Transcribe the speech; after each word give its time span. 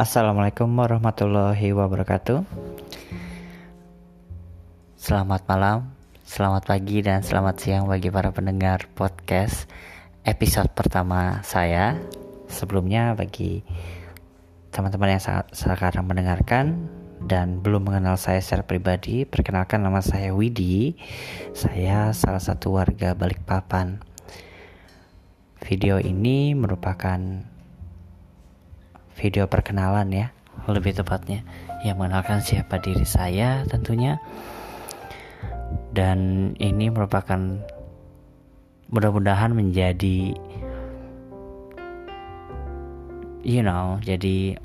Assalamualaikum 0.00 0.80
warahmatullahi 0.80 1.76
wabarakatuh. 1.76 2.40
Selamat 4.96 5.44
malam, 5.44 5.92
selamat 6.24 6.72
pagi, 6.72 7.04
dan 7.04 7.20
selamat 7.20 7.60
siang 7.60 7.84
bagi 7.84 8.08
para 8.08 8.32
pendengar 8.32 8.88
podcast 8.96 9.68
episode 10.24 10.72
pertama 10.72 11.44
saya. 11.44 12.00
Sebelumnya, 12.48 13.12
bagi 13.12 13.60
teman-teman 14.72 15.20
yang 15.20 15.20
sangat 15.20 15.52
sekarang 15.52 16.08
mendengarkan 16.08 16.88
dan 17.20 17.60
belum 17.60 17.92
mengenal 17.92 18.16
saya 18.16 18.40
secara 18.40 18.64
pribadi, 18.64 19.28
perkenalkan 19.28 19.84
nama 19.84 20.00
saya 20.00 20.32
Widi. 20.32 20.96
Saya 21.52 22.16
salah 22.16 22.40
satu 22.40 22.72
warga 22.72 23.12
Balikpapan. 23.12 24.00
Video 25.60 26.00
ini 26.00 26.56
merupakan 26.56 27.20
video 29.20 29.44
perkenalan 29.44 30.08
ya, 30.08 30.32
lebih 30.64 30.96
tepatnya 30.96 31.44
yang 31.84 32.00
mengenalkan 32.00 32.40
siapa 32.40 32.80
diri 32.80 33.04
saya 33.04 33.68
tentunya. 33.68 34.16
Dan 35.92 36.50
ini 36.56 36.88
merupakan 36.88 37.60
mudah-mudahan 38.90 39.54
menjadi 39.54 40.34
you 43.46 43.62
know 43.62 44.02
jadi 44.02 44.58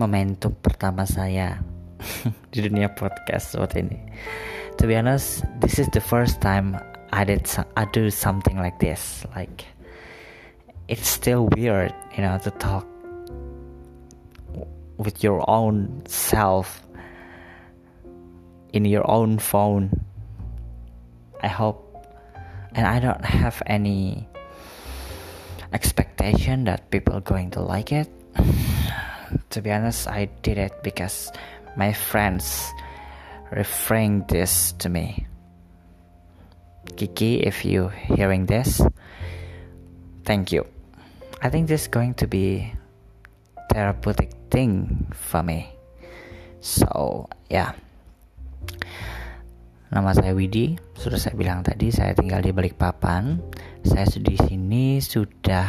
momentum 0.00 0.56
pertama 0.64 1.04
saya 1.04 1.60
di 2.54 2.64
dunia 2.64 2.88
podcast 2.94 3.52
seperti 3.52 3.84
ini. 3.84 4.00
To 4.80 4.86
be 4.86 4.96
honest 4.96 5.44
this 5.60 5.76
is 5.76 5.90
the 5.92 6.00
first 6.00 6.40
time 6.40 6.78
I 7.12 7.26
did 7.26 7.44
I 7.76 7.84
do 7.92 8.08
something 8.08 8.56
like 8.56 8.80
this 8.80 9.28
like 9.36 9.66
it's 10.88 11.06
still 11.06 11.46
weird 11.56 11.94
you 12.16 12.22
know 12.22 12.38
to 12.38 12.50
talk 12.52 12.86
with 14.96 15.22
your 15.22 15.48
own 15.48 16.02
self 16.06 16.82
in 18.72 18.84
your 18.84 19.08
own 19.08 19.38
phone. 19.38 20.04
I 21.42 21.48
hope, 21.48 21.82
and 22.72 22.86
I 22.86 22.98
don't 22.98 23.24
have 23.24 23.62
any 23.66 24.28
expectation 25.72 26.64
that 26.64 26.90
people 26.90 27.14
are 27.14 27.20
going 27.24 27.50
to 27.52 27.60
like 27.60 27.92
it. 27.92 28.08
to 29.50 29.62
be 29.62 29.70
honest, 29.70 30.08
I 30.08 30.26
did 30.42 30.58
it 30.58 30.82
because 30.82 31.30
my 31.76 31.92
friends 31.92 32.66
referring 33.50 34.26
this 34.28 34.72
to 34.78 34.88
me. 34.88 35.26
Kiki, 36.96 37.40
if 37.40 37.64
you 37.64 37.88
hearing 37.88 38.46
this, 38.46 38.80
thank 40.24 40.52
you. 40.52 40.66
I 41.38 41.54
think 41.54 41.70
this 41.70 41.86
is 41.86 41.90
going 41.90 42.18
to 42.18 42.26
be 42.26 42.74
therapeutic 43.70 44.34
thing 44.50 45.06
for 45.14 45.46
me. 45.46 45.70
So 46.58 47.30
yeah. 47.46 47.78
Nama 49.88 50.12
saya 50.12 50.36
Widi, 50.36 50.76
sudah 50.98 51.16
saya 51.16 51.38
bilang 51.38 51.64
tadi 51.64 51.88
saya 51.94 52.12
tinggal 52.12 52.44
di 52.44 52.52
Balikpapan. 52.52 53.40
Saya 53.86 54.04
di 54.20 54.36
sini 54.36 55.00
sudah 55.00 55.64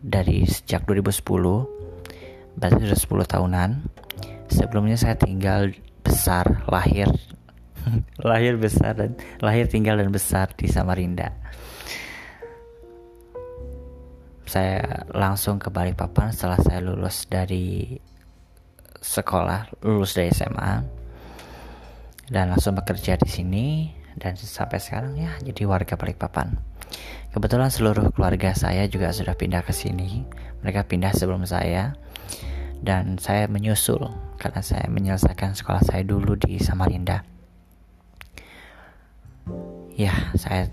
dari 0.00 0.46
sejak 0.46 0.88
2010, 0.88 2.56
berarti 2.56 2.78
sudah 2.88 3.26
10 3.26 3.34
tahunan. 3.34 3.70
Sebelumnya 4.48 4.96
saya 4.96 5.20
tinggal 5.20 5.74
besar, 6.00 6.64
lahir, 6.70 7.12
lahir 8.30 8.56
besar 8.56 8.96
dan 8.96 9.20
lahir 9.42 9.68
tinggal 9.68 10.00
dan 10.00 10.14
besar 10.14 10.48
di 10.56 10.70
Samarinda. 10.70 11.34
Saya 14.48 15.04
langsung 15.12 15.60
ke 15.60 15.68
Balikpapan 15.68 16.32
setelah 16.32 16.56
saya 16.56 16.80
lulus 16.80 17.28
dari 17.28 18.00
sekolah, 18.96 19.84
lulus 19.84 20.16
dari 20.16 20.32
SMA 20.32 20.72
dan 22.32 22.48
langsung 22.52 22.72
bekerja 22.72 23.20
di 23.20 23.28
sini 23.28 23.66
dan 24.16 24.40
sampai 24.40 24.80
sekarang 24.80 25.20
ya 25.20 25.36
jadi 25.44 25.68
warga 25.68 26.00
Balikpapan. 26.00 26.56
Kebetulan 27.28 27.68
seluruh 27.68 28.08
keluarga 28.16 28.56
saya 28.56 28.88
juga 28.88 29.12
sudah 29.12 29.36
pindah 29.36 29.60
ke 29.60 29.76
sini. 29.76 30.24
Mereka 30.64 30.88
pindah 30.88 31.12
sebelum 31.12 31.44
saya 31.44 31.92
dan 32.80 33.20
saya 33.20 33.52
menyusul 33.52 34.00
karena 34.40 34.64
saya 34.64 34.88
menyelesaikan 34.88 35.52
sekolah 35.52 35.84
saya 35.84 36.08
dulu 36.08 36.40
di 36.40 36.56
Samarinda. 36.56 37.20
Ya, 39.92 40.32
saya 40.40 40.72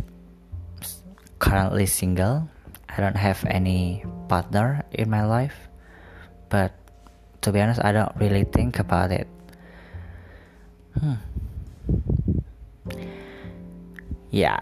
currently 1.41 1.89
single. 1.89 2.54
I 2.97 3.01
don't 3.01 3.17
have 3.17 3.43
any 3.45 4.05
partner 4.27 4.83
in 4.91 5.09
my 5.09 5.25
life. 5.25 5.67
But 6.49 6.73
to 7.41 7.51
be 7.51 7.59
honest, 7.61 7.83
I 7.83 7.91
don't 7.91 8.15
really 8.17 8.43
think 8.43 8.79
about 8.79 9.11
it. 9.11 9.27
Hmm. 10.99 11.19
yeah 14.35 14.59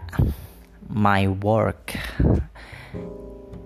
my 0.88 1.26
work 1.42 1.98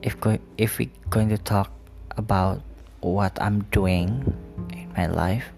if 0.00 0.18
go- 0.24 0.40
if 0.56 0.78
we 0.78 0.88
going 1.12 1.28
to 1.28 1.36
talk 1.36 1.68
about 2.16 2.64
what 3.04 3.36
I'm 3.42 3.68
doing 3.68 4.24
in 4.72 4.88
my 4.96 5.04
life 5.04 5.52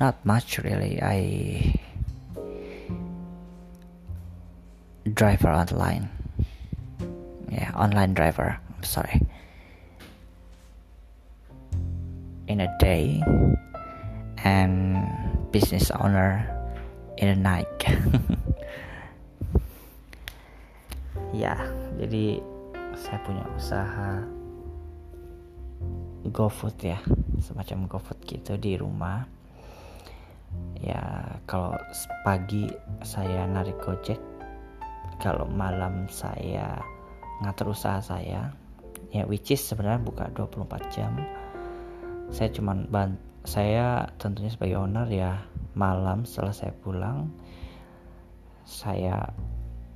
not 0.00 0.16
much 0.24 0.56
really 0.64 0.96
I 1.04 1.76
driver 5.12 5.52
online 7.48 7.56
yeah 7.56 7.72
online 7.72 8.12
driver. 8.14 8.60
I'm 8.76 8.84
sorry. 8.84 9.20
In 12.48 12.60
a 12.60 12.68
day 12.78 13.22
and 14.44 15.08
business 15.52 15.90
owner 15.90 16.44
in 17.16 17.28
a 17.28 17.36
night. 17.36 17.68
Ya 21.28 21.60
jadi 22.00 22.40
saya 22.96 23.20
punya 23.20 23.44
usaha 23.52 24.24
GoFood 26.24 26.76
ya 26.80 26.98
semacam 27.38 27.84
GoFood 27.84 28.24
gitu 28.24 28.56
di 28.56 28.80
rumah. 28.80 29.28
Ya 30.80 31.36
kalau 31.44 31.76
pagi 32.24 32.72
saya 33.04 33.44
narik 33.44 33.76
Gojek 33.84 34.16
kalau 35.20 35.44
malam 35.52 36.08
saya 36.08 36.80
ngatur 37.42 37.70
usaha 37.74 38.02
saya 38.02 38.50
ya 39.14 39.24
which 39.24 39.48
is 39.54 39.62
sebenarnya 39.62 40.04
buka 40.04 40.24
24 40.34 40.94
jam. 40.94 41.12
Saya 42.28 42.52
cuman 42.52 42.84
ban 42.92 43.16
saya 43.48 44.04
tentunya 44.20 44.52
sebagai 44.52 44.76
owner 44.76 45.08
ya 45.08 45.40
malam 45.72 46.28
setelah 46.28 46.52
saya 46.52 46.74
pulang 46.84 47.32
saya 48.68 49.32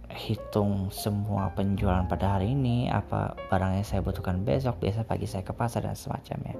hitung 0.08 0.88
semua 0.88 1.52
penjualan 1.52 2.08
pada 2.08 2.36
hari 2.40 2.56
ini 2.56 2.88
apa 2.88 3.36
barang 3.52 3.80
yang 3.80 3.86
saya 3.86 4.00
butuhkan 4.00 4.44
besok 4.44 4.80
biasa 4.80 5.04
pagi 5.04 5.28
saya 5.28 5.44
ke 5.44 5.52
pasar 5.52 5.84
dan 5.84 5.96
semacamnya. 5.96 6.56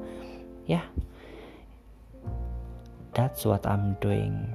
Ya. 0.68 0.84
That's 3.12 3.44
what 3.44 3.68
I'm 3.68 3.96
doing 4.00 4.48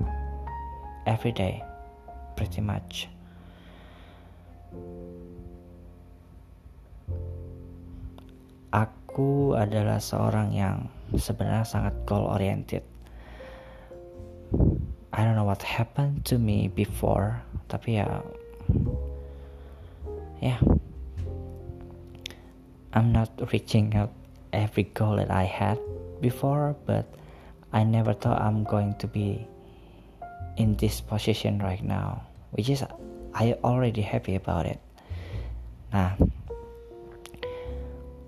every 1.05 1.29
day 1.29 1.61
pretty 2.33 2.61
much 2.61 3.09
aku 9.17 9.57
adalah 9.57 9.97
seorang 9.97 10.53
yang 10.53 10.93
sebenarnya 11.17 11.65
sangat 11.65 12.05
goal 12.05 12.29
oriented. 12.29 12.85
I 15.09 15.25
don't 15.25 15.33
know 15.33 15.41
what 15.49 15.65
happened 15.65 16.21
to 16.29 16.37
me 16.37 16.69
before 16.69 17.41
tapi 17.65 17.97
ya 17.97 18.21
yeah 20.37 20.61
i'm 22.93 23.09
not 23.09 23.33
reaching 23.49 23.97
out 23.97 24.13
every 24.53 24.85
goal 24.93 25.17
that 25.17 25.33
i 25.33 25.41
had 25.41 25.81
before 26.21 26.77
but 26.85 27.09
i 27.73 27.81
never 27.81 28.13
thought 28.13 28.37
i'm 28.37 28.61
going 28.61 28.93
to 29.01 29.09
be 29.09 29.41
in 30.61 30.77
this 30.77 31.01
position 31.01 31.57
right 31.57 31.81
now 31.81 32.21
which 32.53 32.69
is 32.69 32.85
i 33.33 33.57
already 33.65 34.05
happy 34.05 34.37
about 34.37 34.69
it. 34.69 34.77
Nah 35.89 36.13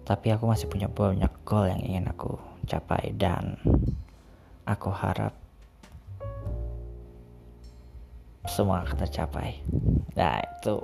tapi 0.09 0.33
aku 0.33 0.49
masih 0.49 0.65
punya 0.65 0.89
banyak 0.89 1.29
goal 1.45 1.69
yang 1.69 1.85
ingin 1.85 2.09
aku 2.09 2.33
capai 2.65 3.13
dan 3.13 3.61
aku 4.65 4.89
harap 4.89 5.37
semua 8.49 8.81
akan 8.81 9.05
tercapai. 9.05 9.61
Nah 10.17 10.41
itu 10.41 10.81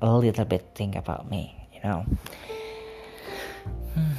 a 0.00 0.08
little 0.08 0.48
bit 0.48 0.64
think 0.72 0.96
about 0.96 1.28
me, 1.28 1.52
you 1.76 1.84
know. 1.84 2.08
Hmm. 3.92 4.16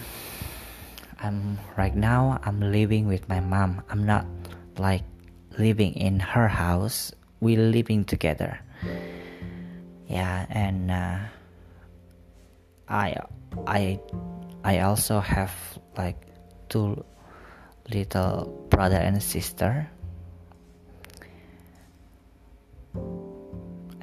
I'm 1.17 1.57
right 1.73 1.97
now 1.97 2.37
I'm 2.45 2.61
living 2.61 3.09
with 3.09 3.25
my 3.25 3.41
mom. 3.41 3.81
I'm 3.89 4.05
not 4.05 4.29
like 4.77 5.01
living 5.57 5.97
in 5.97 6.21
her 6.21 6.45
house. 6.45 7.09
We 7.41 7.57
living 7.57 8.05
together. 8.05 8.61
Yeah, 10.05 10.45
and 10.53 10.93
uh, 10.93 11.17
I 12.85 13.17
I 13.63 13.99
I 14.67 14.83
also 14.83 15.23
have 15.23 15.55
like 15.95 16.19
two 16.67 16.99
little 17.87 18.51
brother 18.67 18.99
and 18.99 19.21
sister 19.23 19.87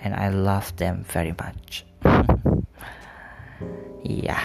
and 0.02 0.14
I 0.14 0.28
love 0.28 0.74
them 0.76 1.04
very 1.04 1.34
much. 1.36 1.84
Yeah. 4.02 4.42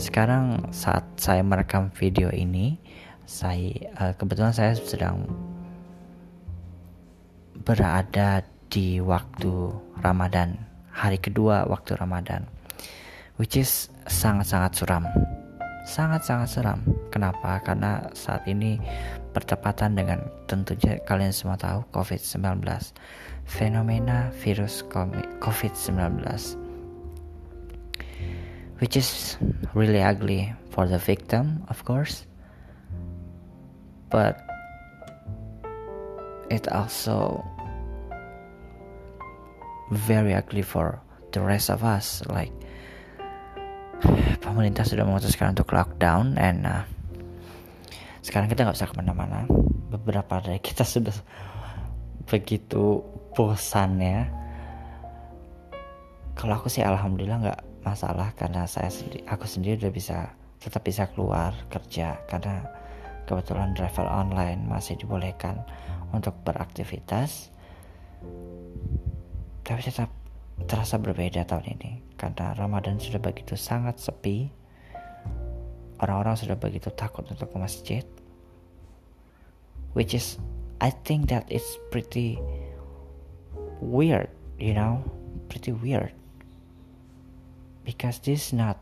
sekarang 0.00 0.72
saat 0.72 1.04
saya 1.20 1.44
merekam 1.44 1.92
video 1.92 2.32
ini, 2.32 2.80
saya 3.28 3.92
uh, 4.00 4.12
kebetulan 4.16 4.56
saya 4.56 4.72
sedang 4.72 5.28
berada 7.68 8.40
di 8.72 8.96
waktu 8.96 9.76
Ramadan, 10.00 10.56
hari 10.98 11.22
kedua 11.22 11.62
waktu 11.70 11.94
Ramadan, 11.94 12.42
which 13.38 13.54
is 13.54 13.86
sangat-sangat 14.10 14.74
suram. 14.74 15.06
Sangat-sangat 15.86 16.50
suram. 16.50 16.82
Kenapa? 17.14 17.62
Karena 17.62 18.10
saat 18.12 18.44
ini 18.50 18.82
bertepatan 19.30 19.94
dengan 19.94 20.26
tentunya 20.50 20.98
kalian 21.06 21.30
semua 21.30 21.54
tahu 21.54 21.86
COVID-19 21.94 22.66
fenomena 23.46 24.34
virus 24.42 24.82
COVID-19 25.40 26.26
which 28.82 28.94
is 28.94 29.38
really 29.74 30.02
ugly 30.02 30.52
for 30.70 30.84
the 30.90 30.98
victim 30.98 31.62
of 31.72 31.80
course 31.86 32.28
but 34.10 34.42
it 36.50 36.68
also 36.68 37.42
very 39.90 40.36
ugly 40.36 40.62
for 40.62 41.00
the 41.32 41.40
rest 41.40 41.68
of 41.72 41.84
us 41.84 42.20
like 42.28 42.52
pemerintah 44.44 44.86
sudah 44.86 45.02
memutuskan 45.02 45.52
untuk 45.56 45.74
lockdown 45.74 46.38
and 46.38 46.62
uh, 46.64 46.86
sekarang 48.28 48.52
kita 48.52 48.66
nggak 48.66 48.76
bisa 48.76 48.90
ke 48.92 48.96
mana-mana. 49.00 49.48
Beberapa 49.88 50.44
dari 50.44 50.60
kita 50.60 50.84
sudah 50.84 51.16
begitu 52.28 53.00
bosan 53.32 53.96
ya. 54.04 54.28
Kalau 56.36 56.60
aku 56.60 56.68
sih 56.68 56.84
alhamdulillah 56.84 57.38
nggak 57.40 57.60
masalah 57.82 58.36
karena 58.36 58.68
saya 58.68 58.92
sendiri 58.92 59.24
aku 59.24 59.48
sendiri 59.48 59.80
udah 59.80 59.92
bisa 59.94 60.18
tetap 60.60 60.84
bisa 60.84 61.08
keluar 61.08 61.56
kerja 61.72 62.20
karena 62.28 62.68
kebetulan 63.24 63.72
travel 63.72 64.04
online 64.04 64.60
masih 64.68 65.00
dibolehkan 65.00 65.64
untuk 66.12 66.36
beraktivitas 66.44 67.48
tapi 69.68 69.84
tetap 69.84 70.08
terasa 70.64 70.96
berbeda 70.96 71.44
tahun 71.44 71.76
ini. 71.76 71.92
Karena 72.16 72.56
Ramadan 72.56 72.96
sudah 72.96 73.20
begitu 73.20 73.52
sangat 73.52 74.00
sepi. 74.00 74.48
Orang-orang 76.00 76.40
sudah 76.40 76.56
begitu 76.56 76.88
takut 76.96 77.28
untuk 77.28 77.52
ke 77.52 77.56
masjid. 77.60 78.04
Which 79.92 80.16
is 80.16 80.40
I 80.80 80.88
think 81.04 81.28
that 81.28 81.44
it's 81.52 81.76
pretty 81.92 82.40
weird, 83.84 84.32
you 84.56 84.72
know, 84.72 85.04
pretty 85.52 85.76
weird. 85.76 86.16
Because 87.84 88.24
this 88.24 88.48
is 88.48 88.52
not 88.56 88.80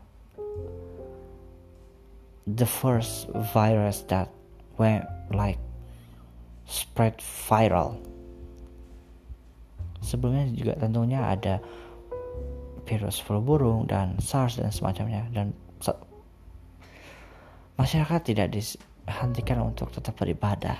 the 2.47 2.67
first 2.67 3.27
virus 3.51 4.07
that 4.07 4.31
went 4.79 5.03
like 5.35 5.59
spread 6.63 7.19
viral. 7.19 7.99
Sebelumnya 10.07 10.47
juga 10.55 10.79
tentunya 10.79 11.19
ada 11.19 11.59
virus 12.87 13.19
flu 13.19 13.43
burung 13.43 13.83
dan 13.83 14.15
SARS 14.23 14.63
dan 14.63 14.71
semacamnya. 14.71 15.27
Dan 15.35 15.51
masyarakat 17.75 18.21
tidak 18.23 18.55
dihentikan 18.55 19.59
untuk 19.67 19.91
tetap 19.91 20.15
beribadah. 20.15 20.79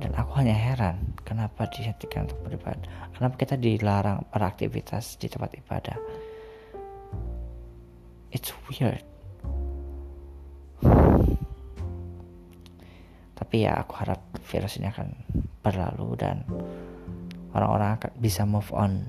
Dan 0.00 0.16
aku 0.16 0.40
hanya 0.40 0.56
heran 0.56 1.12
kenapa 1.22 1.68
dihentikan 1.68 2.24
untuk 2.24 2.40
beribadah. 2.48 3.12
Kenapa 3.12 3.36
kita 3.36 3.54
dilarang 3.60 4.24
beraktivitas 4.32 5.20
di 5.20 5.28
tempat 5.28 5.52
ibadah? 5.52 5.96
It's 8.32 8.48
weird. 8.66 9.04
Tapi 13.36 13.68
ya 13.68 13.76
aku 13.76 13.92
harap 14.00 14.24
virus 14.48 14.80
ini 14.80 14.88
akan 14.88 15.12
berlalu 15.60 16.16
dan 16.16 16.42
orang-orang 17.52 18.00
bisa 18.18 18.44
move 18.48 18.68
on 18.72 19.08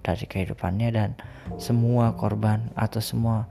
dari 0.00 0.24
kehidupannya 0.24 0.88
dan 0.92 1.10
semua 1.60 2.16
korban 2.16 2.72
atau 2.76 3.00
semua 3.04 3.48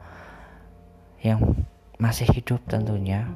yang 1.22 1.66
masih 2.00 2.26
hidup 2.32 2.64
tentunya 2.66 3.28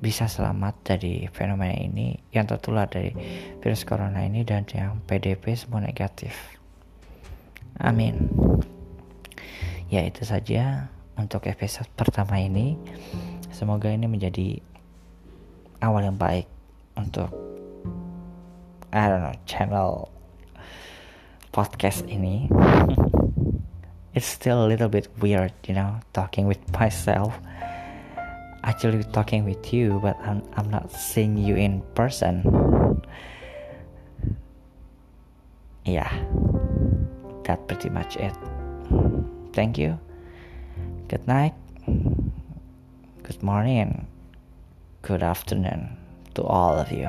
bisa 0.00 0.28
selamat 0.28 0.76
dari 0.84 1.28
fenomena 1.32 1.76
ini 1.76 2.20
yang 2.32 2.44
tertular 2.44 2.88
dari 2.88 3.12
virus 3.60 3.84
corona 3.88 4.24
ini 4.24 4.44
dan 4.44 4.68
yang 4.72 5.00
PDP 5.04 5.56
semua 5.56 5.80
negatif. 5.80 6.56
Amin. 7.80 8.28
Ya 9.88 10.04
itu 10.04 10.24
saja 10.24 10.88
untuk 11.16 11.48
episode 11.48 11.88
pertama 11.96 12.40
ini. 12.40 12.76
Semoga 13.52 13.88
ini 13.88 14.04
menjadi 14.04 14.60
awal 15.80 16.08
yang 16.12 16.18
baik 16.20 16.48
untuk 16.96 17.32
I 18.96 19.08
don't 19.08 19.20
know 19.20 19.36
channel 19.44 20.08
podcast 21.52 22.08
ini. 22.08 22.48
It's 24.16 24.24
still 24.24 24.64
a 24.64 24.68
little 24.68 24.88
bit 24.88 25.12
weird, 25.20 25.52
you 25.68 25.74
know, 25.76 26.00
talking 26.16 26.48
with 26.48 26.64
myself 26.72 27.36
actually 28.66 29.04
talking 29.14 29.44
with 29.44 29.72
you, 29.72 29.98
but 30.02 30.18
I'm, 30.20 30.42
I'm 30.54 30.68
not 30.68 30.90
seeing 30.90 31.38
you 31.38 31.54
in 31.54 31.80
person. 31.94 32.42
Yeah, 35.86 36.10
that 37.44 37.66
pretty 37.68 37.88
much 37.88 38.16
it. 38.16 38.34
Thank 39.52 39.78
you. 39.78 39.98
Good 41.08 41.26
night. 41.28 41.54
Good 41.86 43.42
morning. 43.42 44.08
Good 45.02 45.22
afternoon 45.22 45.96
to 46.34 46.42
all 46.42 46.74
of 46.74 46.90
you. 46.90 47.08